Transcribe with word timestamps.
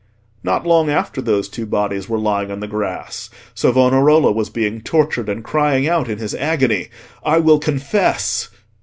Not 0.43 0.65
long 0.65 0.89
after 0.89 1.21
those 1.21 1.47
two 1.47 1.67
bodies 1.67 2.09
were 2.09 2.17
lying 2.17 2.49
in 2.49 2.59
the 2.59 2.67
grass, 2.67 3.29
Savonarola 3.53 4.31
was 4.31 4.49
being 4.49 4.81
tortured, 4.81 5.29
and 5.29 5.43
crying 5.43 5.87
out 5.87 6.09
in 6.09 6.17
his 6.17 6.33
agony, 6.33 6.87
"I 7.23 7.37
will 7.37 7.59
confess!" 7.59 8.49